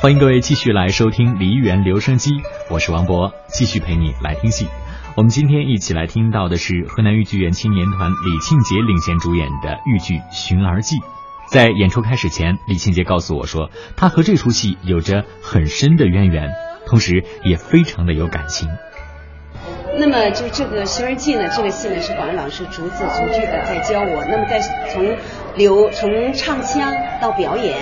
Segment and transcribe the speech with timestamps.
[0.00, 2.30] 欢迎各位继续来收听梨园留声机，
[2.70, 4.68] 我是王博，继续陪你来听戏。
[5.16, 10.94] 我们今天一起来听到的是河南豫剧院青年团李庆杰领衔主演的豫剧《寻儿记》。
[11.48, 16.52] 在演出开始前，李庆杰告诉我说，他和这出戏有着很深的渊源，
[16.86, 18.68] 同时也非常的有感情。
[19.98, 24.24] 那么就这个《寻儿记》呢，这个戏呢是宝安老师逐字逐句的在教我。
[24.30, 24.60] 那么在
[24.92, 25.16] 从
[25.56, 27.74] 流从唱腔到表演。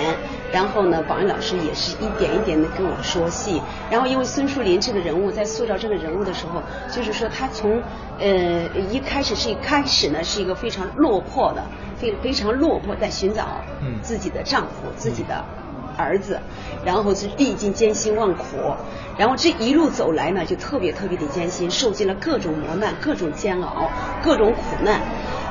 [0.51, 3.61] 然后呢，宝安老师也是一点一点的跟我说戏。
[3.91, 7.81] 然后因为孙树林这个人物在塑造这个人物的时候，就是说他从
[8.19, 11.63] 呃一开始是一开始呢是一个非常落魄的，
[11.97, 13.61] 非非常落魄在寻找
[14.01, 15.43] 自己的丈夫、自己的
[15.97, 16.39] 儿子，
[16.85, 18.45] 然后是历尽艰辛万苦，
[19.17, 23.89] 然后这一路走来呢就特别特别的艰辛，受尽了各种磨难、各种煎熬、
[24.23, 25.01] 各种苦难。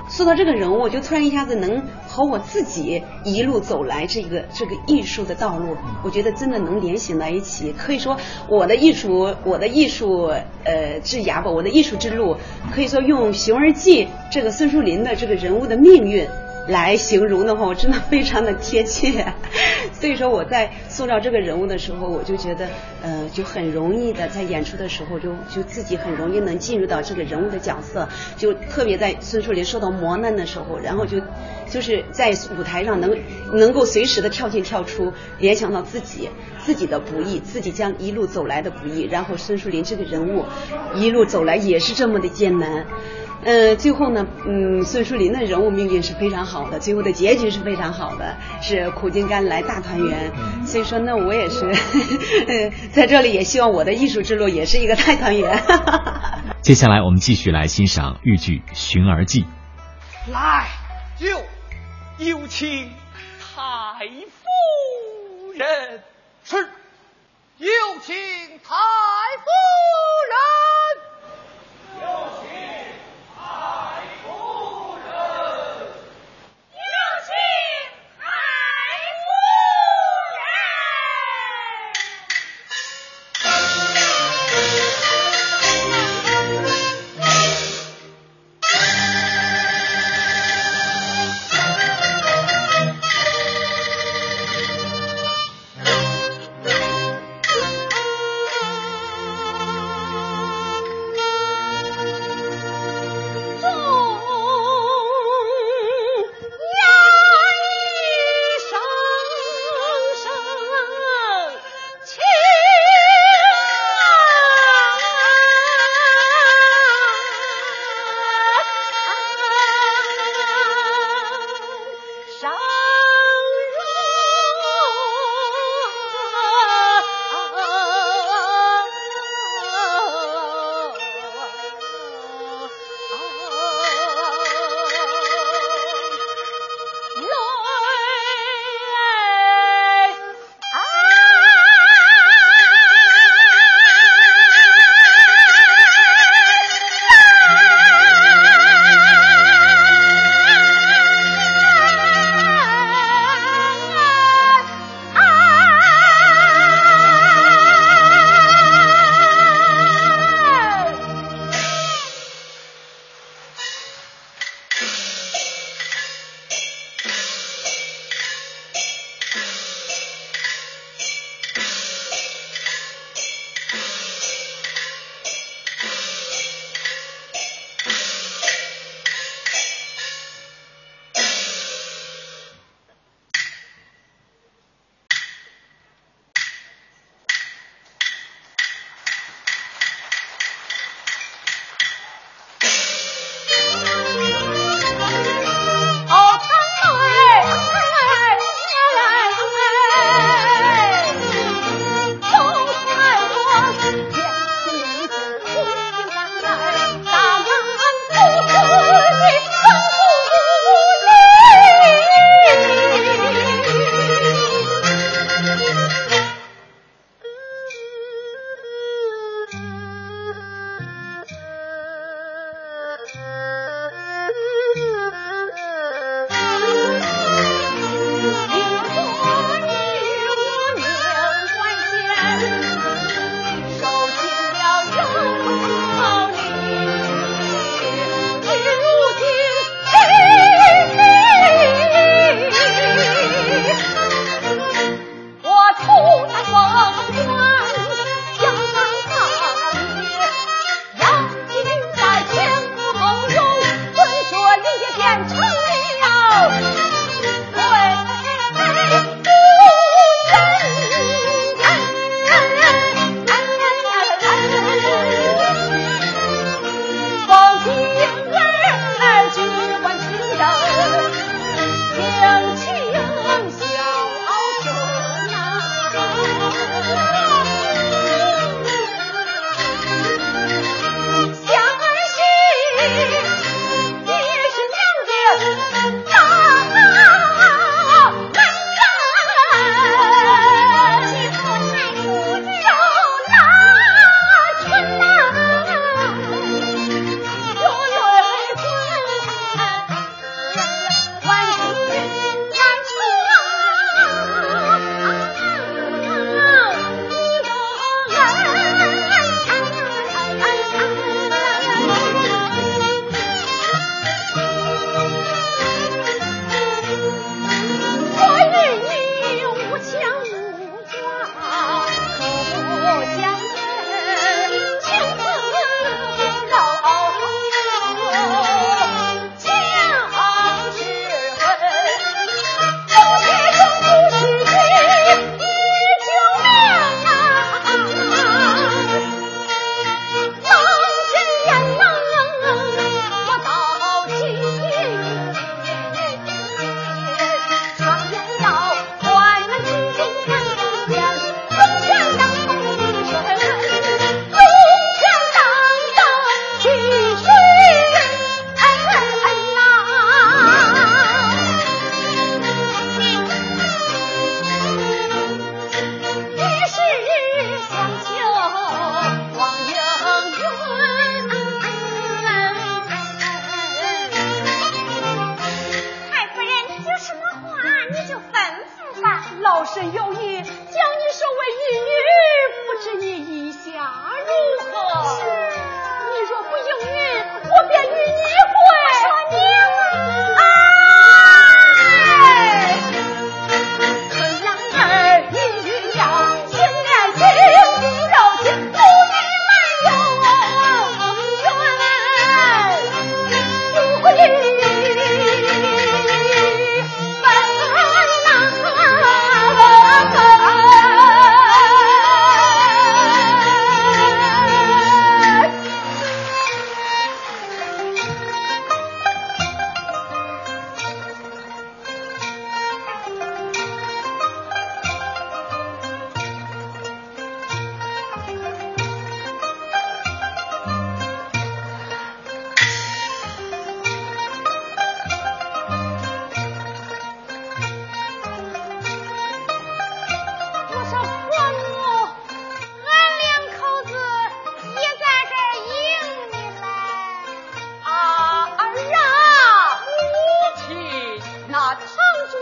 [0.09, 1.83] 塑造这个人物，就突然一下子能
[2.17, 7.75] 和我自己一路走来这个这个艺术的道路，我觉得真的能联想到一起。
[7.77, 8.17] 可以说，
[8.49, 10.33] 我的艺术，我的艺术
[10.65, 12.35] 呃之涯吧，我的艺术之路，
[12.75, 16.27] 可以说用《熊儿记》这个孙树林的这个人物的命运。
[16.69, 19.25] 来形容的话，我真的非常的贴切，
[19.93, 22.67] 所以说我在塑造这个人物的时候，我就觉得，
[23.03, 31.21] 呃，就很容易的在演出的时候，就就自己很容易能进入到这个人物的角色，就特别在孙树林受到磨难的时候，然后就
[31.71, 33.17] 就是在舞台上能
[33.53, 36.29] 能够随时的跳进跳出，联想到自己
[36.65, 40.45] 自己的不易，自己将一路走来的不易，然后孙树林这个人物
[40.97, 42.85] 一路走来也是这么的艰难。
[43.45, 50.33] 呃，最后呢，嗯，孙树林的人物命运是非常好的，最后的结局是非常好的，是苦尽甘来大团圆。
[50.67, 51.73] 所以说呢，我也是
[52.93, 55.63] 在这里也希望我的艺术之路也是一个大团圆。
[56.63, 59.43] 接下来我们继续来欣赏豫剧《寻儿记》。
[60.33, 60.67] 来，
[61.21, 61.41] 有
[62.27, 62.91] 有请
[63.39, 66.01] 太夫人，
[66.43, 66.57] 是，
[67.59, 67.69] 有
[68.03, 68.75] 请太
[69.45, 69.47] 夫
[70.27, 70.35] 人，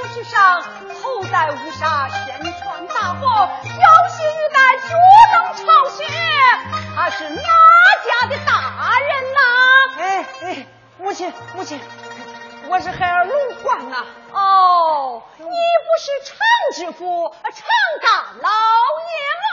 [0.00, 0.62] 府之上，
[1.02, 3.48] 后代无杀，先传大祸。
[3.64, 4.88] 腰系玉带，脚
[5.32, 5.34] 蹬
[5.66, 6.04] 朝雪，
[6.96, 9.38] 他是哪家的大人呐？
[9.98, 10.66] 哎哎，
[10.98, 11.80] 母亲母亲，
[12.68, 14.04] 我是孩儿鲁贯呐。
[14.32, 15.50] 哦，你不
[16.00, 16.36] 是常
[16.74, 17.52] 知府、常
[18.02, 18.08] 大
[18.40, 18.50] 老
[19.10, 19.14] 爷
[19.44, 19.48] 吗？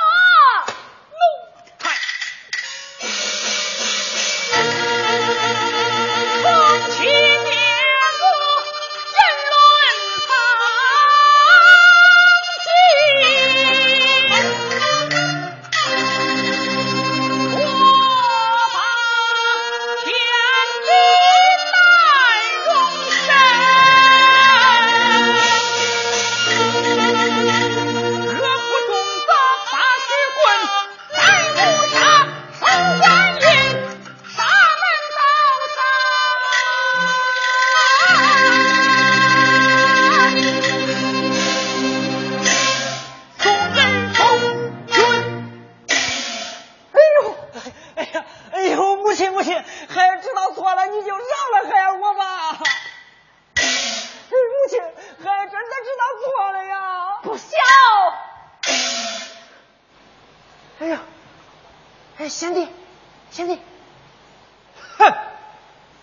[1.19, 1.23] 龙
[1.79, 1.83] 太，
[6.43, 6.49] 公
[6.91, 7.30] 卿。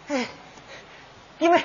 [0.08, 0.26] 哎
[1.38, 1.62] 因为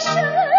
[0.00, 0.57] 生。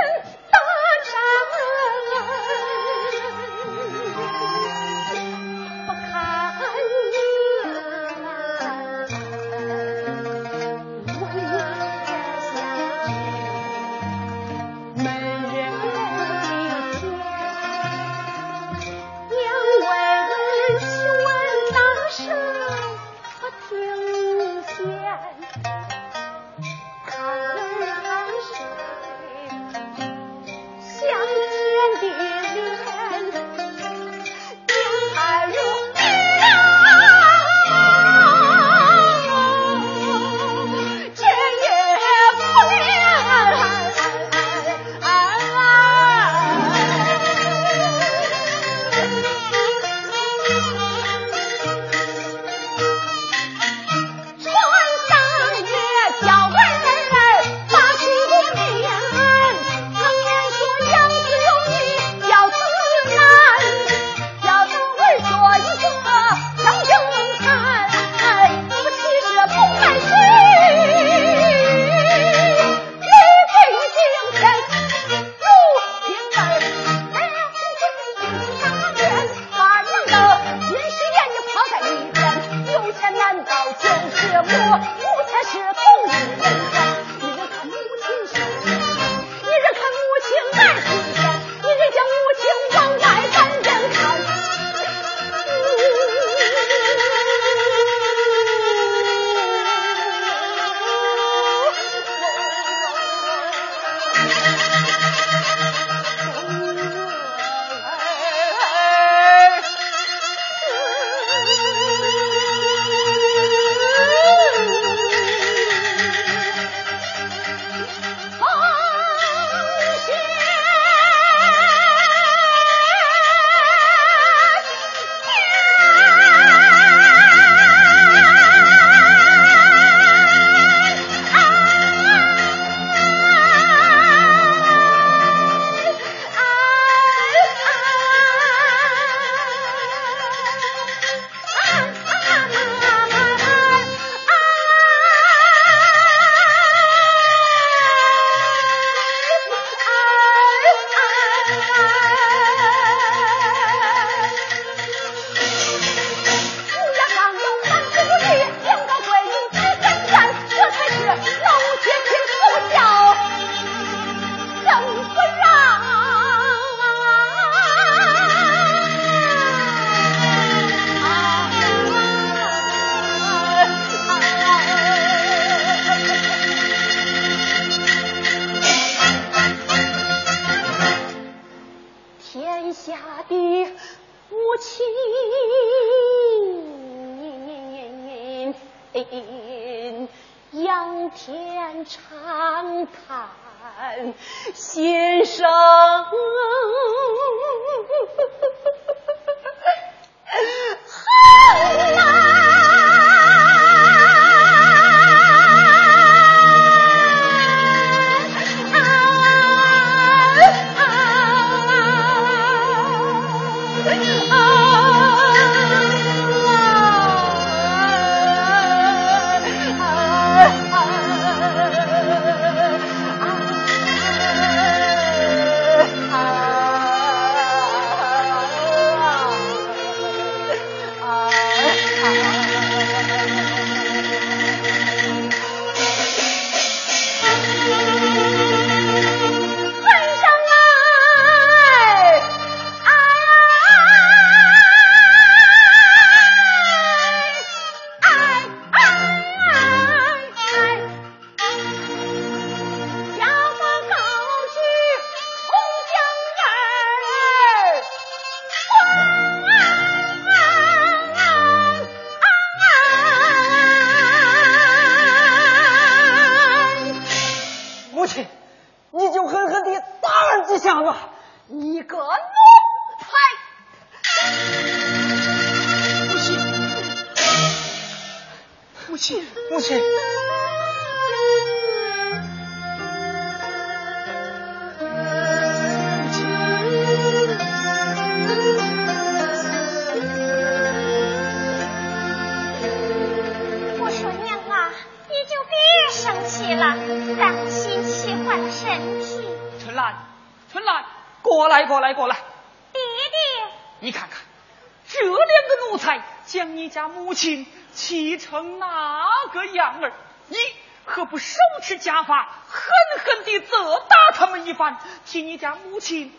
[308.17, 309.93] 成那个样儿，
[310.27, 310.37] 你
[310.85, 312.71] 何不手持家法，狠
[313.03, 316.13] 狠地责打他们一番，替你家母亲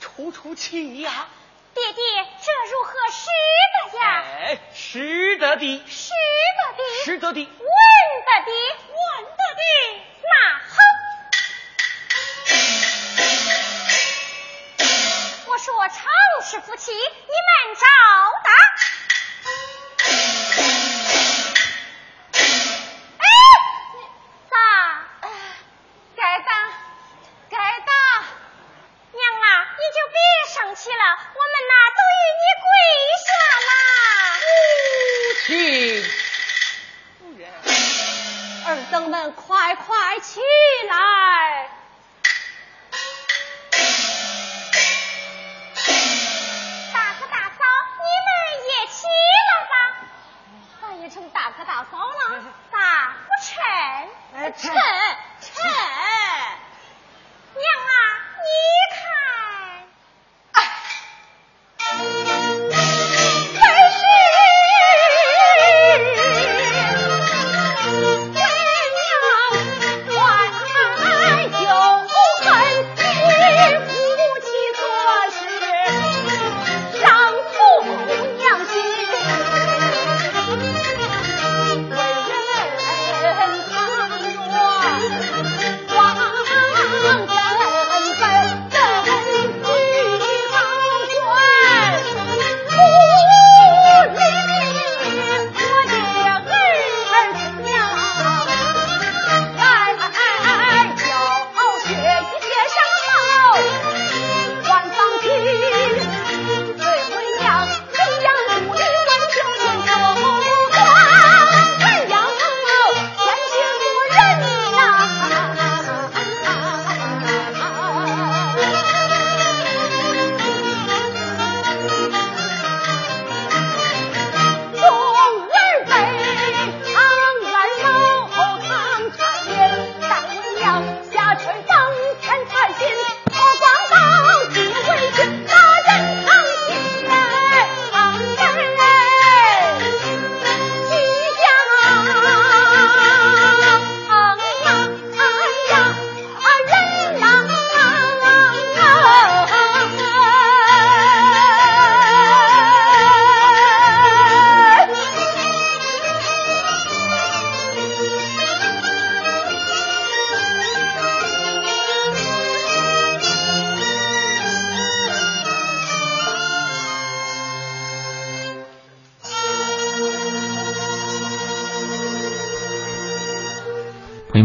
[0.00, 1.28] 出出气呀？
[1.74, 2.02] 爹爹，
[2.42, 3.26] 这如何使
[3.92, 4.24] 得呀？
[4.24, 6.10] 哎，使得的，使
[6.58, 8.50] 得的，使得的，稳得的，
[8.92, 9.62] 稳得的，
[10.22, 11.15] 那好。
[15.56, 16.04] 我说常
[16.42, 17.86] 氏夫妻，你们找
[18.44, 18.50] 打。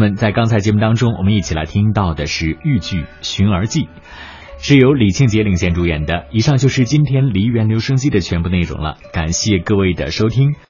[0.02, 3.82] 们，在刚才节目当中，我们一起来听到的是豫剧《寻儿记》，
[4.58, 6.26] 是由李庆杰领衔主演的。
[6.32, 10.56] 以上就是今天梨园留声机的全部内容了，感谢各位的收听。